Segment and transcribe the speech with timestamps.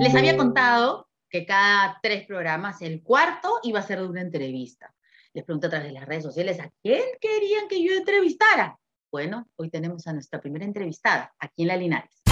[0.00, 4.94] Les había contado que cada tres programas, el cuarto iba a ser de una entrevista.
[5.34, 8.78] Les pregunté a través de las redes sociales a quién querían que yo entrevistara.
[9.10, 12.22] Bueno, hoy tenemos a nuestra primera entrevistada aquí en La Linares.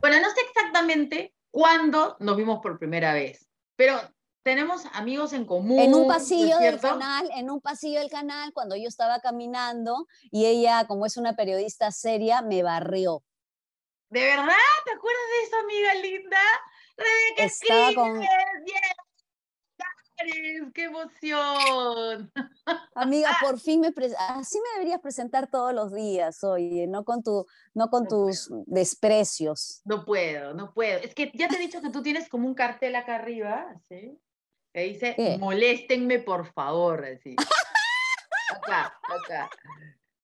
[0.00, 4.00] Bueno, no sé exactamente cuándo nos vimos por primera vez, pero
[4.42, 5.78] tenemos amigos en común.
[5.78, 10.46] En un pasillo del canal, en un pasillo del canal, cuando yo estaba caminando y
[10.46, 13.22] ella, como es una periodista seria, me barrió.
[14.08, 14.54] ¿De verdad?
[14.84, 16.38] ¿Te acuerdas de eso, amiga linda?
[16.96, 18.20] Rebeca Estaba con...
[20.74, 22.30] ¡Qué emoción!
[22.94, 23.92] Amiga, por fin me
[24.28, 29.80] así me deberías presentar todos los días, oye, no con, tu, no con tus desprecios.
[29.84, 30.98] No puedo, no puedo.
[30.98, 34.18] Es que ya te he dicho que tú tienes como un cartel acá arriba, ¿sí?
[34.72, 37.34] Que dice, moléstenme por favor, así.
[38.50, 39.50] acá, acá.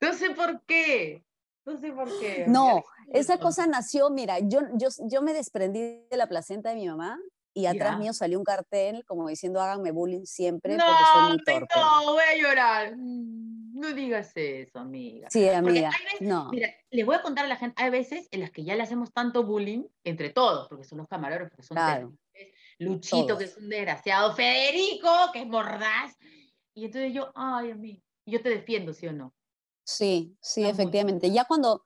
[0.01, 1.25] No sé por qué.
[1.65, 2.45] No sé por qué.
[2.47, 6.87] No, esa cosa nació, mira, yo, yo, yo me desprendí de la placenta de mi
[6.87, 7.19] mamá
[7.57, 11.45] y atrás mío salió un cartel como diciendo háganme bullying siempre no, porque soy muy
[11.45, 11.75] torpe.
[11.75, 12.97] No, voy a llorar.
[12.97, 15.29] Mm, no digas eso, amiga.
[15.31, 15.91] Sí, amiga.
[16.21, 16.51] no.
[16.51, 18.83] Mira, les voy a contar a la gente, hay veces en las que ya le
[18.83, 22.13] hacemos tanto bullying entre todos, porque son los camarógrafos, que son claro.
[22.79, 26.17] Luchito, que es un desgraciado, Federico, que es mordaz.
[26.75, 29.35] Y entonces yo, ay, a mí, yo te defiendo, ¿sí o no?
[29.85, 31.31] Sí, sí, efectivamente.
[31.31, 31.83] Ya cuando,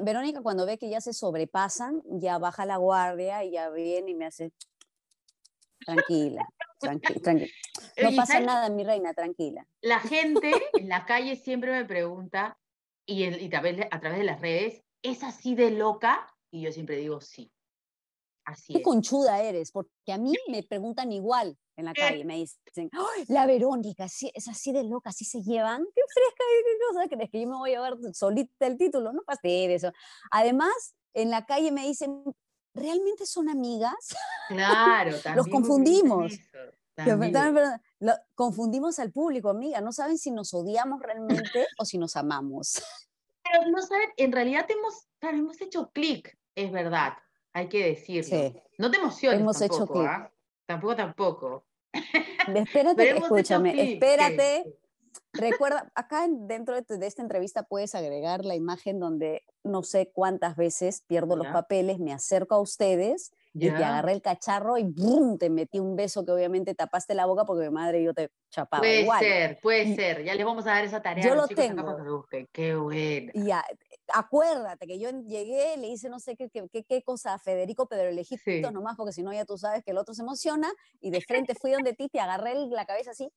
[0.00, 4.14] Verónica, cuando ve que ya se sobrepasan, ya baja la guardia y ya viene y
[4.14, 4.52] me hace,
[5.84, 6.48] tranquila,
[6.80, 7.52] tranquila, tranquila.
[8.02, 9.68] No pasa nada, mi reina, tranquila.
[9.80, 12.58] La gente en la calle siempre me pregunta,
[13.06, 16.26] y, y a, través de, a través de las redes, ¿es así de loca?
[16.50, 17.52] Y yo siempre digo, sí.
[18.44, 22.90] Así Qué conchuda eres, porque a mí me preguntan igual en la calle, me dicen,
[23.28, 27.40] la Verónica, es así de loca, así se llevan, qué fresca, qué cosa, crees que
[27.40, 29.92] yo me voy a llevar solita el título, no pasa eso.
[30.30, 32.22] Además, en la calle me dicen,
[32.74, 33.94] ¿realmente son amigas?
[34.48, 35.36] Claro, también.
[35.36, 36.32] Los confundimos.
[37.98, 42.84] Lo, confundimos al público, amiga, no saben si nos odiamos realmente o si nos amamos.
[43.42, 47.14] Pero no saben, en realidad hemos, hemos hecho clic, es verdad
[47.54, 48.52] hay que decirlo.
[48.76, 50.30] No te emociones Hemos tampoco, hecho ¿ah?
[50.66, 51.66] Tampoco, tampoco.
[52.54, 54.76] Espérate, escúchame, espérate.
[55.32, 61.02] Recuerda, acá dentro de, esta entrevista puedes agregar la imagen donde no sé cuántas veces
[61.06, 65.38] pierdo los papeles, me acerco a ustedes y te agarré el cacharro y ¡brum!
[65.38, 68.30] te metí un beso que obviamente tapaste la boca porque mi madre y yo te
[68.50, 68.80] chapaba.
[68.80, 70.24] Puede ser, puede ser.
[70.24, 71.24] Ya les vamos a dar esa tarea.
[71.24, 72.26] Yo lo tengo.
[72.52, 73.32] Qué bueno.
[73.34, 73.64] Ya,
[74.12, 78.02] acuérdate que yo llegué, le hice no sé qué, qué, qué, cosa a Federico, pero
[78.02, 78.60] elegí sí.
[78.60, 81.54] nomás porque si no ya tú sabes que el otro se emociona y de frente
[81.54, 83.30] fui donde ti, te agarré la cabeza así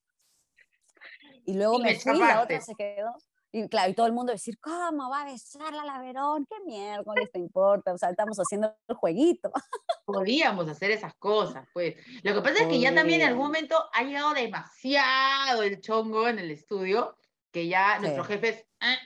[1.46, 3.16] y luego me, fui y la otra se quedó.
[3.54, 6.46] Y claro, y todo el mundo decir, ¿cómo va a besarla la Verón?
[6.50, 7.94] ¿Qué miércoles te importa?
[7.94, 9.52] O sea, estamos haciendo el jueguito.
[10.06, 11.96] Podíamos hacer esas cosas, pues.
[12.24, 16.28] Lo que pasa es que ya también en algún momento ha llegado demasiado el chongo
[16.28, 17.16] en el estudio,
[17.52, 18.98] que ya nuestros jefes ah,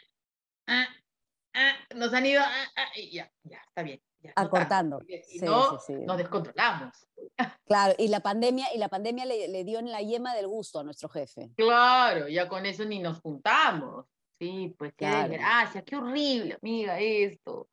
[0.68, 0.88] ah,
[1.54, 2.42] ah, nos han ido,
[2.96, 4.02] y ya, ya, está bien.
[4.36, 5.00] Acortando.
[5.42, 7.08] No, nos descontrolamos.
[7.66, 10.80] Claro, y la pandemia, y la pandemia le, le, dio en la yema del gusto
[10.80, 11.52] a nuestro jefe.
[11.56, 14.06] Claro, ya con eso ni nos juntamos.
[14.42, 17.70] Sí, pues qué desgracia, qué horrible, amiga, esto.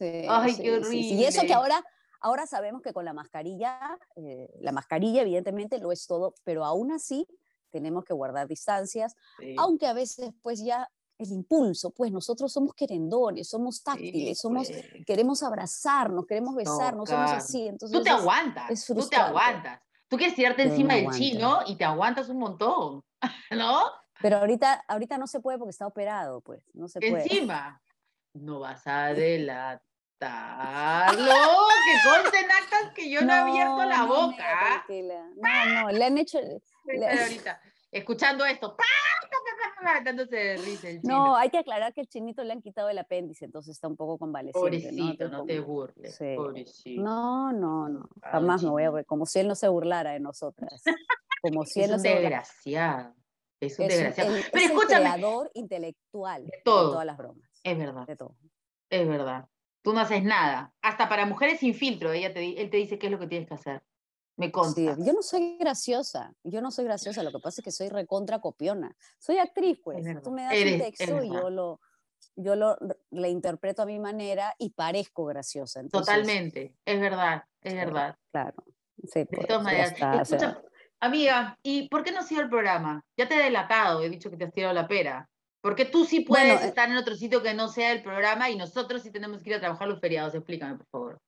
[0.00, 0.96] Ay, qué horrible.
[0.96, 1.84] Y eso que ahora,
[2.20, 3.78] ahora sabemos que con la mascarilla,
[4.16, 7.28] eh, la mascarilla evidentemente lo es todo, pero aún así
[7.70, 9.14] tenemos que guardar distancias,
[9.58, 10.88] aunque a veces pues ya
[11.18, 15.04] el impulso, pues nosotros somos querendones, somos táctiles, somos, pues.
[15.06, 17.66] queremos abrazarnos, queremos besarnos, somos así.
[17.68, 19.80] Entonces tú te aguantas, tú te aguantas.
[20.08, 23.02] Tú quieres tirarte encima del chino y te aguantas un montón,
[23.50, 23.82] ¿no?
[24.20, 27.22] Pero ahorita, ahorita no se puede porque está operado, pues, no se puede.
[27.22, 27.82] Encima,
[28.34, 29.80] no vas a delatarlo,
[30.20, 34.84] que consten actas que yo no, he abierto la boca.
[34.88, 36.38] No, no, le han hecho...
[36.38, 37.60] ahorita,
[37.90, 38.76] escuchando esto,
[41.02, 43.96] no, hay que aclarar que el chinito le han quitado el apéndice, entonces está un
[43.96, 44.58] poco convaleciente.
[44.58, 46.18] Pobrecito, no, te burles.
[46.36, 47.02] Pobrecito.
[47.02, 48.08] No, no, no.
[48.22, 50.82] Jamás me voy a como si él no se burlara de nosotras.
[51.42, 53.14] Como si él no se desgraciado.
[53.60, 54.32] Es un desgraciado.
[54.52, 55.06] Pero es escúchame.
[55.06, 56.86] El creador intelectual de, todo.
[56.86, 57.50] de todas las bromas.
[57.62, 58.06] Es verdad.
[58.06, 58.36] De todo.
[58.90, 59.48] Es verdad.
[59.82, 60.74] Tú no haces nada.
[60.82, 63.46] Hasta para mujeres sin filtro, ella te, él te dice qué es lo que tienes
[63.46, 63.82] que hacer.
[64.36, 64.96] Me consta.
[64.98, 68.40] yo no soy graciosa, yo no soy graciosa, lo que pasa es que soy recontra
[68.40, 68.94] copiona.
[69.18, 70.04] Soy actriz, pues.
[70.22, 71.80] Tú me das un texto y yo lo,
[72.36, 72.76] yo lo
[73.10, 75.82] le interpreto a mi manera y parezco graciosa.
[75.88, 78.16] Totalmente, es verdad, es verdad.
[78.30, 78.64] Claro.
[79.04, 79.94] Sí, de pues, todas maneras.
[81.00, 83.02] amiga, ¿y por qué no ha sido el programa?
[83.16, 85.28] Ya te he delatado, he dicho que te has tirado la pera.
[85.62, 88.56] Porque tú sí puedes eh estar en otro sitio que no sea el programa y
[88.56, 90.34] nosotros sí tenemos que ir a trabajar los feriados.
[90.34, 91.20] Explícame, por favor.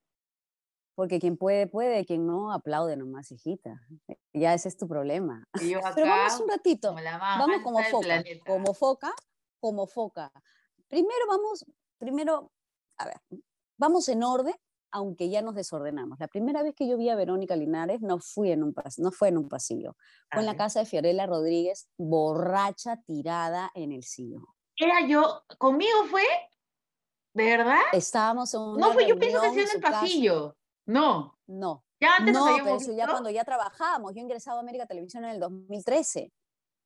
[0.99, 3.81] Porque quien puede, puede, quien no, aplaude nomás, hijita.
[4.33, 5.47] Ya ese es tu problema.
[5.53, 6.93] Pero vamos un ratito.
[6.93, 9.15] Vamos como foca, como foca,
[9.61, 10.33] como foca.
[10.89, 11.65] Primero vamos,
[11.99, 12.51] primero,
[12.97, 13.21] a ver,
[13.77, 14.57] vamos en orden
[14.91, 16.19] aunque ya nos desordenamos.
[16.19, 19.29] La primera vez que yo vi a Verónica Linares no, fui en un no fue
[19.29, 19.95] en un pasillo,
[20.33, 24.47] fue en la casa de Fiorella Rodríguez, borracha, tirada en el sillón.
[24.77, 26.25] Era yo, conmigo fue,
[27.35, 27.83] ¿de verdad?
[27.93, 30.57] Estábamos en No fue, yo pienso que en el pasillo.
[30.89, 31.39] No.
[31.47, 31.85] No.
[32.01, 35.41] Ya antes no, pero ya cuando ya trabajábamos, yo ingresaba a América Televisión en el
[35.41, 36.33] 2013.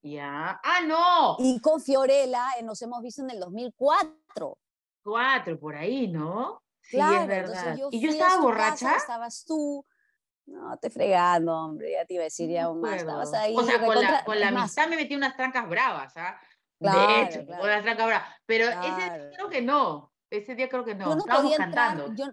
[0.02, 0.60] Ya.
[0.64, 1.36] Ah, no.
[1.38, 4.58] Y con Fiorella eh, nos hemos visto en el 2004.
[5.04, 6.62] Cuatro, por ahí, ¿no?
[6.90, 7.76] Claro, es verdad.
[7.76, 8.96] Yo y yo estaba borracha.
[8.96, 9.86] estabas tú.
[10.46, 12.96] No, te fregando, hombre, ya te iba a decir ya aún más.
[12.96, 13.54] Estabas ahí.
[13.56, 16.40] O sea, con la, con la amistad me metí unas trancas bravas, ¿ah?
[16.80, 18.28] de hecho, con las trancas bravas.
[18.46, 20.12] Pero ese día creo que no.
[20.28, 21.16] Ese día creo que no.
[21.16, 22.12] Estábamos cantando.
[22.14, 22.26] yo,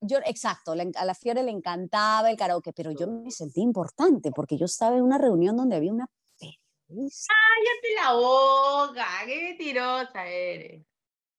[0.00, 4.56] yo, exacto, a la Fiore le encantaba el karaoke, pero yo me sentí importante porque
[4.56, 6.08] yo estaba en una reunión donde había una
[6.38, 7.34] periodista.
[7.34, 9.06] ¡Cállate la boca!
[9.26, 10.86] ¡Qué mentirosa eres!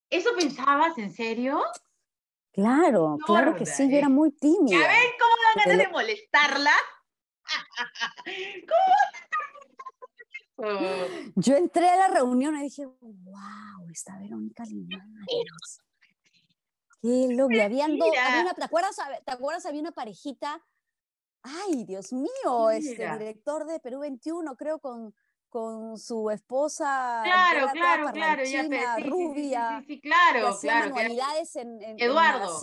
[0.09, 1.63] ¿Eso pensabas en serio?
[2.51, 4.79] Claro, claro que sí, yo era muy tímida.
[4.79, 6.73] ¿Ya ven cómo dan ganas de molestarla?
[10.57, 10.71] ¿Cómo
[11.35, 15.81] Yo entré a la reunión y dije, wow, está Verónica Linares.
[17.01, 19.65] Qué loco, habían dos, ¿te, acuerdas, ¿te acuerdas?
[19.65, 20.63] Había una parejita,
[21.43, 25.13] ay, Dios mío, este director de Perú 21, creo, con,
[25.49, 27.21] con su esposa.
[27.23, 29.79] Claro, claro, claro, ya rubia.
[29.79, 30.89] Sí, sí, claro, que claro.
[30.89, 32.59] manualidades en, en, Eduardo.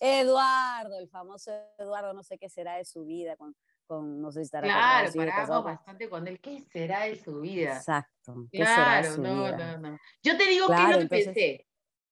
[0.00, 3.56] Eduardo, el famoso Eduardo, no sé qué será de su vida con,
[3.86, 6.40] con no sé si estará Claro, paramos bastante con él.
[6.40, 7.76] ¿Qué será de su vida?
[7.76, 8.46] Exacto.
[8.50, 9.76] ¿qué claro, será su no, vida?
[9.78, 9.98] no, no.
[10.22, 11.66] Yo te digo qué es lo que pensé.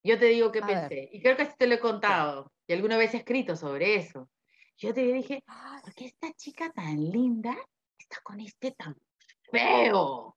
[0.04, 1.08] Yo te digo qué pensé.
[1.12, 2.52] Y creo que así te lo he contado.
[2.66, 4.28] Y alguna vez he escrito sobre eso.
[4.76, 5.42] Yo te dije,
[5.82, 7.56] ¿por qué esta chica tan linda
[7.98, 8.96] está con este tan
[9.50, 10.36] feo.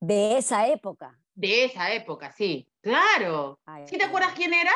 [0.00, 1.18] De esa época.
[1.34, 2.68] De esa época, sí.
[2.80, 3.58] Claro.
[3.86, 4.72] ¿Sí te acuerdas quién era?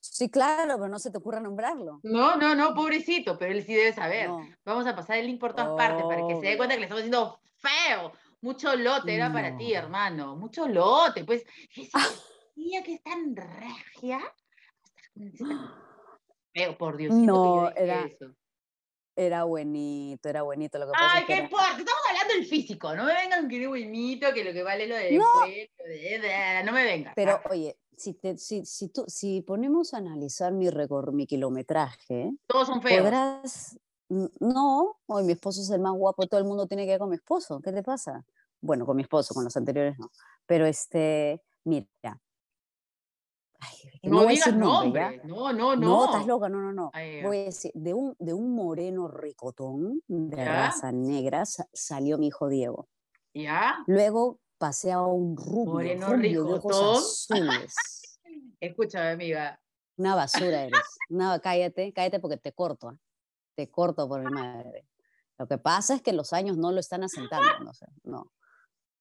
[0.00, 2.00] Sí, claro, pero no se te ocurra nombrarlo.
[2.02, 4.28] No, no, no, pobrecito, pero él sí debe saber.
[4.64, 6.86] Vamos a pasar el link por todas partes para que se dé cuenta que le
[6.86, 8.12] estamos diciendo feo.
[8.42, 10.36] Mucho lote era para ti, hermano.
[10.36, 11.24] Mucho lote.
[11.24, 11.44] Pues,
[12.64, 14.20] tía que es tan regia.
[16.52, 17.14] Feo, por Dios.
[17.14, 18.34] No, era, eso.
[19.16, 21.16] Era buenito, era buenito lo que pasa.
[21.16, 24.52] Ay, qué importa, estamos hablando del físico, no me vengan que es buenito, que lo
[24.52, 26.64] que vale lo de no.
[26.64, 27.12] no me vengan.
[27.14, 32.32] Pero oye, si, te, si, si, tú, si ponemos a analizar mi récord, mi kilometraje,
[32.46, 33.02] todos son feos.
[33.02, 33.78] Podrás,
[34.08, 37.10] no, hoy mi esposo es el más guapo, todo el mundo tiene que ir con
[37.10, 38.24] mi esposo, ¿qué te pasa?
[38.60, 40.10] Bueno, con mi esposo, con los anteriores no.
[40.46, 41.86] Pero este, mira,
[44.02, 45.76] no, digas nombre, no, no, no.
[45.76, 46.90] No, estás loca, no, no, no.
[47.22, 52.48] Voy a decir, de un, de un moreno ricotón de raza negra salió mi hijo
[52.48, 52.88] Diego.
[53.34, 53.76] ¿Ya?
[53.86, 57.02] Luego pasé a un rubio, moreno rubio ricotón.
[58.60, 59.60] Escúchame, amiga.
[59.96, 60.80] Una basura eres.
[61.08, 62.88] No, cállate, cállate porque te corto.
[62.88, 62.98] ¿ah?
[63.54, 64.86] Te corto por mi madre.
[65.38, 68.32] Lo que pasa es que los años no lo están asentando, no sé, no.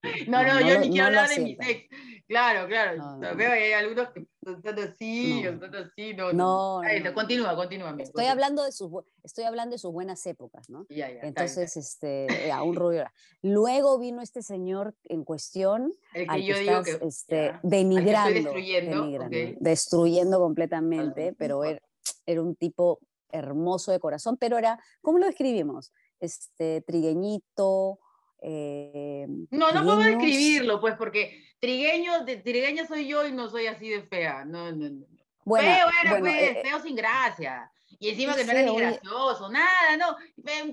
[0.27, 1.87] No, no, yo ni quiero hablar de mi sex.
[2.27, 3.35] Claclaro, claro.
[3.35, 6.13] Veo que hay algunos que están así, están así.
[6.13, 6.81] No, no,
[7.13, 7.95] Continúa, continúa.
[7.99, 8.89] Estoy, Hablando de sus,
[9.23, 10.85] estoy hablando de sus buenas épocas, ¿no?
[10.89, 13.05] Ya, ya, Entonces, este, a un rubio.
[13.41, 15.93] Luego vino este señor en cuestión.
[16.13, 16.99] El que yo digo que.
[17.01, 18.33] Este, denigrando.
[18.33, 19.29] destruyendo.
[19.59, 21.81] Destruyendo completamente, pero era,
[22.25, 22.99] era un tipo
[23.29, 25.91] hermoso de corazón, pero era, ¿cómo lo describimos?
[26.19, 27.99] Este, trigueñito,
[28.45, 33.67] eh, no, no puedo describirlo, pues, porque trigueño, de, trigueña soy yo y no soy
[33.67, 34.43] así de fea.
[34.43, 35.05] No, no, no.
[35.45, 37.71] Bueno, feo era, pues, eh, feo sin gracia.
[37.99, 40.17] Y encima que no era ni gracioso, nada, no.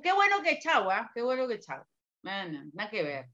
[0.03, 1.11] Qué bueno que chau, ¿ah?
[1.15, 1.81] Qué bueno que chau.
[2.23, 2.33] No,
[2.73, 3.31] nada que ver.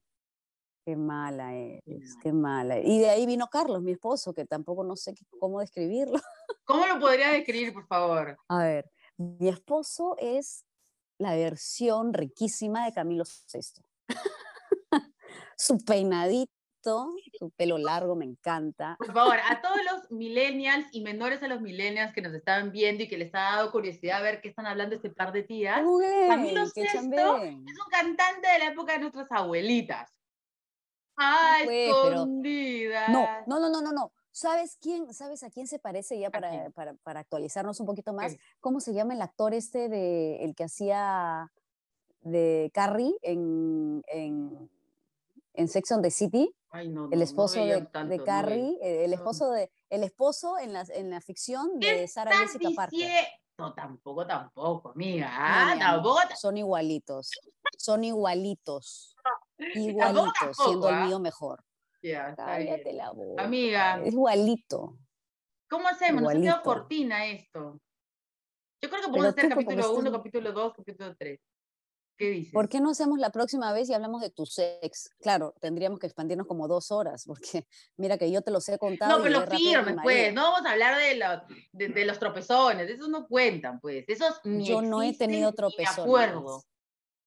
[0.84, 2.78] Qué mala es, qué mala.
[2.78, 6.20] Y de ahí vino Carlos, mi esposo, que tampoco no sé cómo describirlo.
[6.64, 8.36] ¿Cómo lo podría describir, por favor?
[8.48, 10.64] A ver, mi esposo es
[11.18, 13.82] la versión riquísima de Camilo VI
[15.56, 18.96] su peinadito, su pelo largo, me encanta.
[18.98, 23.04] Por favor, a todos los millennials y menores a los millennials que nos estaban viendo
[23.04, 25.80] y que les ha dado curiosidad a ver qué están hablando este par de tías,
[26.28, 30.10] Camilo VI es un cantante de la época de nuestras abuelitas.
[31.16, 33.08] ¡Ay, escondidas!
[33.08, 34.12] No, no, no, no, no.
[34.30, 35.14] ¿Sabes quién?
[35.14, 38.36] ¿Sabes a quién se parece ya para, para, para actualizarnos un poquito más?
[38.60, 41.50] ¿Cómo se llama el actor este de el que hacía
[42.26, 44.70] de Carrie en, en,
[45.54, 46.52] en Sex on the City.
[46.72, 51.20] el esposo de, de, Carrie, eh, el esposo de, el esposo en la, en la
[51.20, 53.26] ficción de Sara Jessica Parker.
[53.58, 55.30] No, tampoco, tampoco, amiga.
[55.32, 56.02] Ah,
[56.38, 57.30] son igualitos.
[57.78, 59.16] Son igualitos.
[59.74, 61.06] Igualitos, siendo el ¿ah?
[61.06, 61.64] mío mejor.
[62.02, 63.42] Ya, Cállate la boca.
[63.42, 64.02] Amiga.
[64.04, 64.98] Es igualito.
[65.70, 66.22] ¿Cómo hacemos?
[66.22, 67.80] Nos ha cortina esto.
[68.82, 71.40] Yo creo que podemos hacer capítulo 1, capítulo 2, capítulo 3.
[72.16, 72.52] ¿Qué dices?
[72.52, 75.10] ¿Por qué no hacemos la próxima vez y hablamos de tu sex?
[75.20, 79.18] Claro, tendríamos que expandirnos como dos horas, porque mira que yo te los he contado.
[79.18, 80.32] No, pero los firmes, pues.
[80.32, 84.04] No vamos a hablar de, de, de, los tropezones, esos no cuentan, pues.
[84.08, 85.98] Esos ni Yo no he tenido tropezones.
[85.98, 86.62] acuerdo.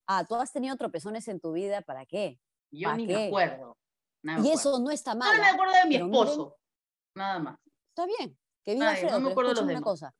[0.07, 2.39] Ah, tú has tenido tropezones en tu vida, ¿para qué?
[2.71, 3.77] Yo ni me acuerdo.
[4.23, 5.37] y eso no está mal.
[5.37, 5.53] No me ¿ah?
[5.53, 6.57] acuerdo de mi esposo.
[7.15, 7.59] nada más.
[7.89, 8.37] Está bien.
[8.63, 10.15] Que viva Alfredo, no me acuerdo de una cosa.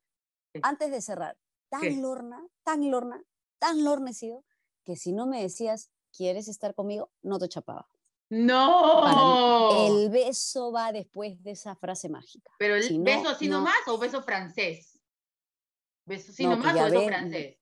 [0.61, 1.37] Antes de cerrar,
[1.69, 3.21] tan lorna, tan lorna,
[3.59, 4.43] tan lornecido
[4.83, 7.11] que si no me decías, ¿quieres estar conmigo?
[7.21, 7.87] No te chapaba.
[8.29, 9.87] No.
[9.87, 12.51] el beso va después de esa frase mágica.
[12.59, 14.99] Pero el beso así nomás o beso francés?
[16.05, 17.57] ¿Beso así nomás o beso francés?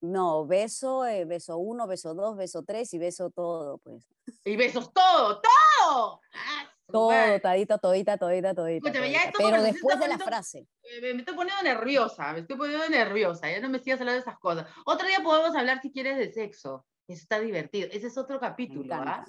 [0.00, 4.06] No, beso, eh, beso uno, beso dos, beso tres y beso todo, pues.
[4.44, 6.20] Y besos todo, todo.
[6.32, 8.92] Ah, todo, todita, todita, todita, todita.
[9.36, 10.66] Pero después de la frase.
[11.02, 14.38] Me, estoy poniendo nerviosa, me estoy poniendo nerviosa, ya no me sigas hablando de esas
[14.38, 14.66] cosas.
[14.86, 16.86] Otro día podemos hablar, si quieres, de sexo.
[17.06, 17.88] Eso está divertido.
[17.92, 19.24] Ese es otro capítulo, ¿ah?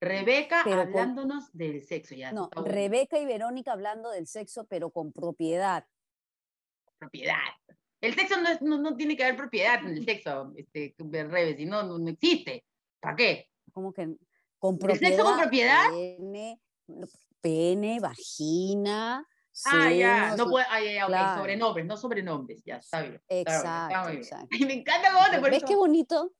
[0.00, 2.14] Rebeca hablándonos del sexo.
[2.14, 5.86] Ya, no, Rebeca y Verónica hablando del sexo, pero con propiedad.
[6.98, 7.36] Propiedad.
[8.00, 11.82] El sexo no, no, tiene que haber propiedad en el sexo, este, Rebe, si no,
[11.82, 12.64] no existe.
[12.98, 13.50] ¿Para qué?
[13.72, 14.14] Como que
[14.58, 15.02] con propiedad.
[15.02, 15.90] ¿El sexo con propiedad?
[17.40, 19.26] Pene, vagina.
[19.66, 23.20] Ah, ya, no puede, ah, ya, ok, sobrenombres, no sobrenombres, ya, está bien.
[23.28, 24.56] Exacto, exacto.
[24.66, 26.32] me encanta cómo te ¿Ves qué bonito?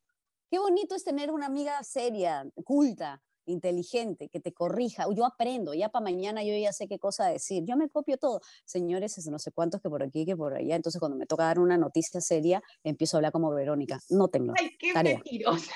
[0.51, 5.07] Qué bonito es tener una amiga seria, culta, inteligente, que te corrija.
[5.15, 7.65] Yo aprendo, ya para mañana yo ya sé qué cosa decir.
[7.67, 8.41] Yo me copio todo.
[8.65, 10.77] Señores, no sé cuántos que por aquí, que por allá.
[10.77, 14.01] Entonces, cuando me toca dar una noticia seria, empiezo a hablar como Verónica.
[14.09, 14.55] No tengo.
[14.59, 15.73] Ay, qué mentirosa.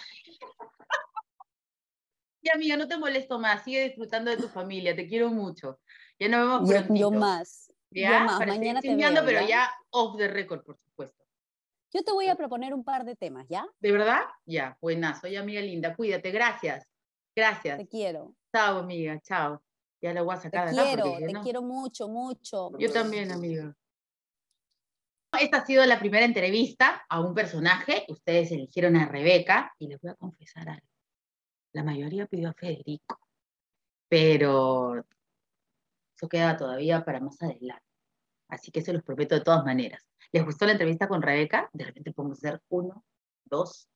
[2.45, 5.81] Y amiga, no te molesto más, sigue disfrutando de tu familia, te quiero mucho.
[6.19, 6.95] Ya nos vemos pronto.
[6.95, 7.73] Yo, más.
[7.91, 9.25] Yo más, mañana te veo.
[9.25, 9.71] pero ¿ya?
[9.89, 11.25] off the record, por supuesto.
[11.91, 13.67] Yo te voy a proponer un par de temas, ¿ya?
[13.81, 14.21] ¿De verdad?
[14.45, 15.27] Ya, buenazo.
[15.27, 16.87] Oye, amiga linda, cuídate, gracias.
[17.35, 17.79] Gracias.
[17.79, 18.35] Te quiero.
[18.55, 19.63] Chao, amiga, chao.
[20.03, 22.73] Ya la voy a sacar te quiero, te quiero mucho, mucho.
[22.79, 23.75] Yo también, amiga.
[25.41, 28.05] Esta ha sido la primera entrevista a un personaje.
[28.09, 30.94] Ustedes eligieron a Rebeca y les voy a confesar algo
[31.75, 33.19] la mayoría pidió a Federico,
[34.09, 35.05] pero
[36.17, 37.85] eso queda todavía para más adelante.
[38.49, 40.07] Así que se los prometo de todas maneras.
[40.33, 41.69] ¿Les gustó la entrevista con Rebeca?
[41.73, 43.05] De repente podemos hacer uno,
[43.45, 43.89] dos,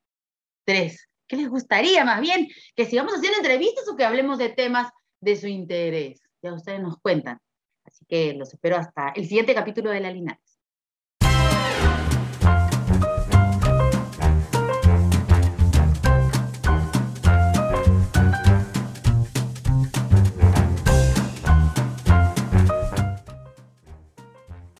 [0.64, 1.08] tres.
[1.26, 2.48] ¿Qué les gustaría más bien?
[2.74, 6.20] ¿Que sigamos haciendo entrevistas o que hablemos de temas de su interés?
[6.42, 7.38] Ya ustedes nos cuentan.
[7.84, 10.47] Así que los espero hasta el siguiente capítulo de La Linares.